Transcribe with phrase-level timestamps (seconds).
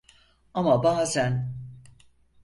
[0.53, 1.55] Ama bazen…